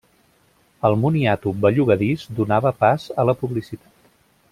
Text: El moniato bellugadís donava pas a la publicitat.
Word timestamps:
El 0.87 0.95
moniato 1.01 1.53
bellugadís 1.65 2.25
donava 2.39 2.73
pas 2.81 3.05
a 3.25 3.27
la 3.31 3.37
publicitat. 3.43 3.93